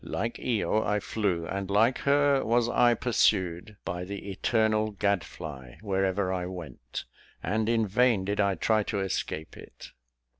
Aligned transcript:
Like 0.03 0.39
Io, 0.39 0.83
I 0.83 0.99
flew; 0.99 1.45
and 1.45 1.69
like 1.69 1.99
her, 1.99 2.43
was 2.43 2.67
I 2.67 2.95
pursued 2.95 3.77
by 3.85 4.03
the 4.03 4.31
eternal 4.31 4.89
gad 4.89 5.23
fly, 5.23 5.77
wherever 5.83 6.33
I 6.33 6.47
went, 6.47 7.05
and 7.43 7.69
in 7.69 7.85
vain 7.85 8.25
did 8.25 8.39
I 8.41 8.55
try 8.55 8.81
to 8.81 8.99
escape 8.99 9.55
it. 9.55 9.91